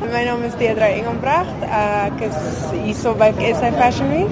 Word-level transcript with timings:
My 0.00 0.22
naam 0.24 0.42
is 0.46 0.54
Deidre 0.54 0.86
Engelbrecht. 0.94 1.62
Ek 1.66 2.20
is 2.22 2.36
hierso 2.70 3.16
by 3.18 3.32
SA 3.50 3.72
Fashion 3.74 4.12
Week. 4.12 4.30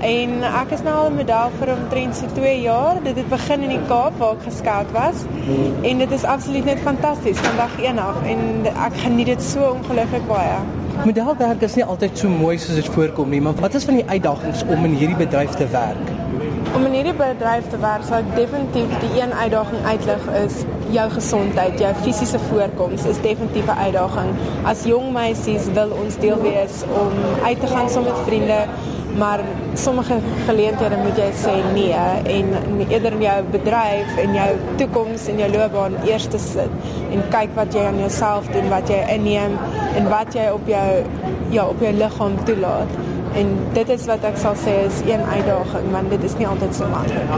En 0.00 0.40
ek 0.48 0.72
is 0.72 0.82
nou 0.86 0.94
al 0.96 1.10
'n 1.10 1.18
model 1.18 1.52
vir 1.58 1.72
omtrent 1.74 2.16
so 2.16 2.26
2 2.32 2.60
jaar. 2.62 2.96
Dit 3.04 3.20
het 3.20 3.28
begin 3.28 3.60
in 3.68 3.68
die 3.68 3.84
Kaap 3.88 4.16
waar 4.18 4.32
ek 4.38 4.48
geskout 4.48 4.90
was. 4.92 5.26
En 5.82 5.98
dit 5.98 6.10
is 6.10 6.24
absoluut 6.24 6.64
net 6.64 6.80
fantasties 6.80 7.38
van 7.38 7.56
dag 7.56 7.76
1 7.76 7.98
af 7.98 8.16
en 8.24 8.64
ek 8.64 8.96
geniet 9.04 9.26
dit 9.26 9.42
so 9.42 9.76
ongelooflik 9.76 10.26
baie. 10.26 10.56
Modelwerk 11.04 11.60
is 11.62 11.76
nie 11.78 11.84
altyd 11.86 12.18
so 12.18 12.28
mooi 12.28 12.56
soos 12.58 12.74
dit 12.74 12.88
voorkom 12.90 13.30
nie, 13.30 13.38
maar 13.42 13.54
wat 13.62 13.74
is 13.78 13.84
van 13.86 14.00
die 14.00 14.06
uitdagings 14.08 14.64
om 14.66 14.86
in 14.88 14.96
hierdie 14.98 15.18
bedryf 15.20 15.54
te 15.60 15.68
werk? 15.70 16.10
Om 16.74 16.86
in 16.88 16.96
hierdie 16.96 17.14
bedryf 17.14 17.68
te 17.70 17.78
werk, 17.78 18.02
sou 18.08 18.18
definitief 18.34 18.96
die 19.04 19.20
een 19.20 19.32
uitdaging 19.32 19.86
uitlig 19.86 20.26
is 20.40 20.58
jou 20.94 21.06
gesondheid, 21.14 21.78
jou 21.78 21.92
fisiese 22.02 22.40
voorkoms 22.48 23.06
is 23.06 23.20
definitief 23.22 23.70
'n 23.70 23.78
uitdaging. 23.86 24.30
As 24.64 24.84
jong 24.90 25.12
meisies 25.12 25.70
wil 25.78 25.94
ons 26.02 26.18
deel 26.18 26.40
wees 26.42 26.82
om 26.90 27.14
uit 27.44 27.60
te 27.60 27.66
gaan 27.66 27.88
saam 27.88 28.04
met 28.04 28.18
vriende, 28.26 28.60
maar 29.16 29.40
sommige 29.74 30.18
geleenthede 30.46 30.96
moet 30.96 31.16
jy 31.16 31.28
sê 31.34 31.54
nee 31.72 31.92
en 32.38 32.52
eerder 32.88 33.12
in 33.12 33.22
jou 33.22 33.38
bedryf 33.50 34.16
en 34.22 34.34
jou 34.34 34.48
toekoms 34.76 35.26
en 35.28 35.40
jou 35.42 35.50
loopbaan 35.52 35.96
eers 36.04 36.26
te 36.26 36.38
sit 36.38 36.90
en 37.10 37.24
kyk 37.32 37.54
wat 37.56 37.74
jy 37.74 37.86
aan 37.88 37.98
jouself 37.98 38.46
doen, 38.52 38.68
wat 38.68 38.88
jy 38.88 39.00
inneem 39.14 39.56
en 39.96 40.08
wat 40.12 40.34
jy 40.34 40.48
op 40.52 40.68
jou 40.68 40.88
ja, 41.50 41.64
op 41.66 41.80
jou 41.80 41.92
liggaam 41.92 42.36
toelaat. 42.44 42.96
En 43.38 43.52
dit 43.72 43.88
is 43.88 44.06
wat 44.10 44.24
ek 44.28 44.38
sal 44.40 44.56
sê 44.58 44.74
is 44.86 45.00
een 45.06 45.22
uitdaging, 45.24 45.90
want 45.92 46.10
dit 46.10 46.24
is 46.24 46.36
nie 46.40 46.48
altyd 46.48 46.74
so 46.74 46.88
maklik. 46.92 47.36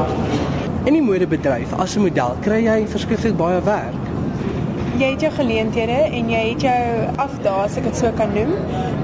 In 0.89 0.97
die 0.97 1.05
modebedryf 1.05 1.75
as 1.79 1.97
'n 1.97 2.07
model 2.09 2.37
kry 2.41 2.65
jy 2.65 2.87
verskriklik 2.89 3.37
baie 3.37 3.61
werk 3.63 4.10
jy 4.99 5.11
het 5.13 5.23
jou 5.25 5.31
geleenthede 5.37 5.99
en 6.19 6.31
jy 6.33 6.41
het 6.49 6.65
jou 6.67 6.83
afdae 7.23 7.65
as 7.65 7.77
ek 7.79 7.87
dit 7.91 7.99
so 8.01 8.11
kan 8.19 8.33
noem. 8.35 8.53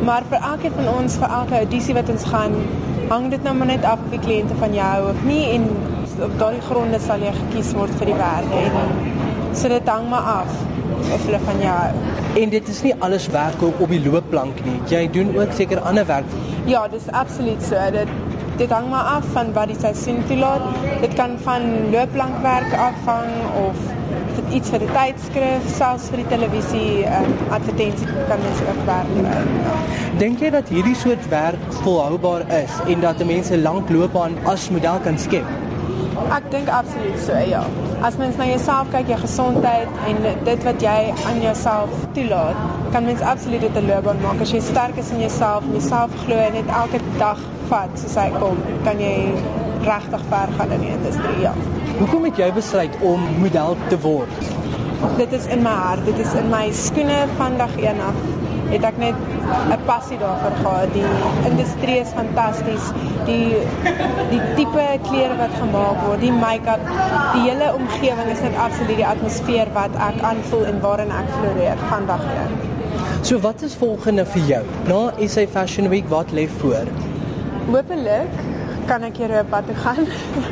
Maar 0.06 0.26
vir 0.30 0.42
elkeen 0.50 0.74
van 0.78 0.88
ons 0.96 1.18
vir 1.20 1.34
elke 1.40 1.58
audisie 1.62 1.94
wat 1.96 2.10
ons 2.12 2.26
gaan, 2.32 2.56
hang 3.10 3.28
dit 3.30 3.42
nou 3.46 3.54
maar 3.54 3.70
net 3.70 3.84
af 3.86 4.02
of 4.02 4.14
die 4.14 4.22
kliënte 4.22 4.56
van 4.58 4.74
jou 4.74 4.86
hou 4.86 5.10
of 5.12 5.22
nie 5.28 5.44
en 5.54 5.68
op 6.26 6.38
daardie 6.40 6.64
gronde 6.66 6.98
sal 7.04 7.22
jy 7.22 7.32
gekies 7.36 7.74
word 7.76 7.92
vir 8.00 8.10
die 8.10 8.18
werk 8.18 8.54
en 8.56 9.52
so 9.56 9.68
dit 9.70 9.88
hang 9.88 10.08
maar 10.10 10.30
af 10.40 10.54
of 11.12 11.26
hulle 11.28 11.40
van 11.44 11.60
jou 11.62 11.74
hou. 11.76 12.14
En 12.42 12.50
dit 12.52 12.68
is 12.68 12.82
nie 12.84 12.94
alles 13.04 13.28
werk 13.32 13.62
op 13.62 13.88
die 13.92 14.00
loopplank 14.02 14.58
nie. 14.66 14.78
Jy 14.90 15.06
doen 15.12 15.34
ook 15.36 15.54
seker 15.56 15.80
ander 15.80 16.06
werk. 16.08 16.34
Ja, 16.66 16.86
dis 16.88 17.06
absoluut 17.12 17.62
so. 17.62 17.78
Dit 17.94 18.10
dit 18.56 18.70
hang 18.70 18.88
maar 18.88 19.04
af 19.16 19.24
van 19.32 19.52
wat 19.52 19.68
die 19.68 19.76
seisoen 19.80 20.22
toelaat. 20.26 20.62
Dit 21.00 21.14
kan 21.14 21.36
van 21.44 21.62
loopplankwerk 21.92 22.72
afhang 22.72 23.30
of 23.66 23.76
vir 24.36 24.56
iets 24.58 24.72
vir 24.72 24.84
die 24.84 24.90
tydskrif, 24.94 25.68
selfs 25.76 26.08
vir 26.12 26.22
die 26.22 26.28
televisie, 26.32 27.04
um, 27.18 27.30
advertensie 27.56 28.08
kan 28.30 28.42
mens 28.44 28.64
ook 28.70 28.82
werk. 28.88 29.12
Dink 30.20 30.40
jy 30.44 30.50
dat 30.54 30.72
hierdie 30.72 30.96
soort 30.96 31.28
werk 31.32 31.78
volhoubaar 31.82 32.46
is 32.62 32.80
en 32.86 33.04
dat 33.04 33.24
mense 33.28 33.58
lank 33.60 33.92
loopbaan 33.92 34.36
as 34.48 34.70
model 34.72 35.00
kan 35.04 35.18
skep? 35.20 35.75
Ek 36.36 36.50
dink 36.50 36.68
absoluut 36.68 37.18
so, 37.22 37.36
ja. 37.48 37.62
As 38.06 38.16
mens 38.20 38.36
na 38.36 38.46
jouself 38.48 38.90
kyk, 38.92 39.08
jou 39.12 39.18
gesondheid 39.22 40.00
en 40.10 40.22
dit 40.44 40.64
wat 40.68 40.82
jy 40.82 40.96
aan 41.28 41.40
jouself 41.42 41.90
toelaat, 42.16 42.58
kan 42.92 43.04
mens 43.04 43.20
absoluut 43.20 43.60
dit 43.60 43.76
'n 43.76 43.86
loopbaan 43.86 44.20
maak 44.22 44.40
as 44.40 44.52
jy 44.52 44.60
sterk 44.60 44.96
is 44.96 45.10
in 45.10 45.20
jouself, 45.20 45.64
jouself 45.72 46.10
glo 46.24 46.36
en 46.36 46.52
dit 46.52 46.68
elke 46.82 47.00
dag 47.18 47.38
vat 47.68 47.90
soos 47.94 48.14
hy 48.14 48.30
kom, 48.38 48.56
kan 48.84 49.00
jy 49.00 49.32
regtig 49.86 50.22
ver 50.30 50.48
gaan 50.58 50.70
in 50.70 50.80
die 50.80 50.92
industrie, 50.98 51.40
ja. 51.40 51.52
Hoekom 51.98 52.24
het 52.24 52.36
jy 52.36 52.52
besluit 52.52 52.96
om 53.00 53.20
model 53.38 53.76
te 53.88 53.98
word? 54.00 54.65
Dit 55.16 55.32
is 55.32 55.46
in 55.46 55.62
my 55.62 55.72
hart, 55.76 56.04
dit 56.04 56.18
is 56.18 56.32
in 56.34 56.48
my 56.48 56.70
skoene 56.72 57.24
van 57.36 57.56
dag 57.60 57.72
1 57.76 58.00
af. 58.00 58.20
Het 58.70 58.84
ek 58.88 58.96
net 58.98 59.14
'n 59.70 59.80
passie 59.86 60.18
daarvoor 60.18 60.56
gehad. 60.62 60.92
Die 60.92 61.10
industrie 61.50 61.98
is 62.00 62.08
fantasties. 62.16 62.86
Die 63.24 63.56
die 64.30 64.40
tipe 64.56 64.86
klere 65.08 65.36
wat 65.36 65.52
gemaak 65.60 66.00
word, 66.06 66.20
die 66.20 66.32
make-up, 66.32 66.80
die 67.34 67.44
hele 67.50 67.74
omgewing 67.74 68.28
is 68.32 68.40
net 68.40 68.56
absoluut 68.56 68.96
die 68.96 69.06
atmosfeer 69.06 69.68
wat 69.72 69.92
ek 70.08 70.22
aanvoel 70.22 70.64
en 70.64 70.80
waarin 70.80 71.10
ek 71.10 71.28
floreer 71.38 71.76
van 71.88 72.06
dag 72.06 72.24
1. 72.24 72.76
So 73.22 73.38
wat 73.38 73.62
is 73.62 73.74
volgende 73.74 74.24
vir 74.26 74.42
jou? 74.42 74.64
Na 74.86 75.12
SA 75.26 75.46
Fashion 75.46 75.88
Week 75.88 76.08
wat 76.08 76.32
lê 76.32 76.48
voor? 76.58 76.86
Hoopelik 77.70 78.30
kan 78.86 79.02
ek 79.02 79.18
Europa 79.18 79.62
toe 79.62 79.74
gaan. 79.74 80.06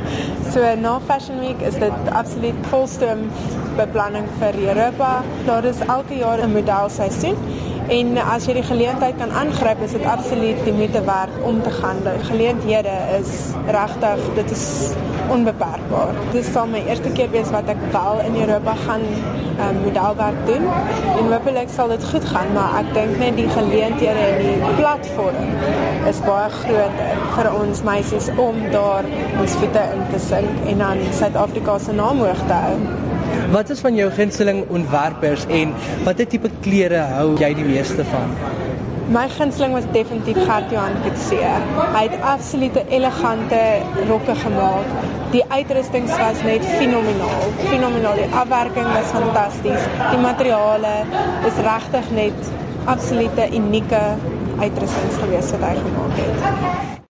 so 0.52 0.74
na 0.80 1.00
Fashion 1.06 1.40
Week 1.40 1.60
is 1.60 1.74
dit 1.74 1.92
absoluut 2.12 2.54
volstroom 2.70 3.30
beplanning 3.76 4.26
vir 4.38 4.54
Europa. 4.68 5.22
Daar 5.46 5.64
is 5.64 5.80
elke 5.86 6.16
jaar 6.16 6.38
'n 6.42 6.52
modelseisoen 6.52 7.36
En 7.92 8.16
as 8.16 8.46
jy 8.48 8.54
die 8.56 8.64
geleentheid 8.64 9.18
kan 9.20 9.32
aangryp, 9.36 9.82
is 9.84 9.92
dit 9.92 10.04
absoluut 10.08 10.60
die 10.64 10.72
moeite 10.72 11.02
werd 11.04 11.34
om 11.44 11.58
te 11.62 11.70
gaan. 11.70 11.98
Die 12.06 12.24
geleenthede 12.24 12.94
is 13.18 13.32
regtig, 13.66 14.22
dit 14.38 14.50
is 14.50 14.64
onbeperkbaar. 15.28 16.16
Dit 16.32 16.48
sal 16.48 16.70
my 16.72 16.80
eerste 16.88 17.12
keer 17.12 17.28
wees 17.34 17.50
wat 17.52 17.68
ek 17.68 17.82
wel 17.92 18.22
in 18.24 18.38
Europa 18.40 18.74
gaan 18.86 19.04
um, 19.04 19.82
modelwerk 19.82 20.40
doen 20.48 20.64
en 21.18 21.28
hopelik 21.32 21.68
sal 21.76 21.92
dit 21.92 22.08
goed 22.08 22.24
gaan, 22.32 22.52
maar 22.56 22.78
ek 22.80 22.92
dink 22.96 23.20
net 23.20 23.36
die 23.36 23.48
geleenthede 23.52 24.28
en 24.30 24.40
die 24.44 24.74
platform 24.80 25.52
is 26.08 26.24
baie 26.24 26.48
groter 26.62 27.24
vir 27.36 27.50
ons 27.52 27.84
meisies 27.84 28.30
om 28.40 28.64
daar 28.72 29.08
ons 29.40 29.58
voete 29.60 29.84
in 29.96 30.06
te 30.12 30.22
sink 30.30 30.68
en 30.72 30.86
dan 30.86 31.04
Suid-Afrika 31.20 31.78
se 31.78 31.96
naam 32.00 32.24
hoog 32.24 32.46
te 32.48 32.62
hou. 32.66 32.78
Wat 33.52 33.70
is 33.70 33.80
van 33.80 33.94
jou 33.94 34.10
gunsteling 34.10 34.64
ontwerpers 34.68 35.44
en 35.46 35.74
watter 36.04 36.26
tipe 36.26 36.48
klere 36.64 37.02
hou 37.12 37.34
jy 37.40 37.50
die 37.58 37.66
meeste 37.66 38.04
van? 38.08 38.30
My 39.12 39.26
gunsteling 39.28 39.74
was 39.76 39.84
definitief 39.92 40.38
Gert 40.46 40.70
Johan 40.72 40.96
Kutse. 41.04 41.50
Hy 41.96 42.04
het 42.06 42.16
absolute 42.24 42.86
elegante 42.88 43.60
rokke 44.08 44.36
gemaak. 44.40 44.88
Die 45.34 45.44
uitrusting 45.50 46.08
was 46.08 46.40
net 46.46 46.64
fenomenaal. 46.78 47.52
Fenomenaal. 47.66 48.22
Die 48.22 48.30
afwerking 48.32 48.88
was 48.94 49.12
fantasties. 49.12 49.86
Die 50.08 50.22
materiale 50.24 50.96
is 51.44 51.60
regtig 51.68 52.10
net 52.16 52.50
absolute 52.88 53.52
unieke 53.52 54.02
uitrustings 54.62 55.20
gewees 55.20 55.54
wat 55.56 55.68
hy 55.68 55.78
gemaak 55.84 56.20
het. 56.24 56.94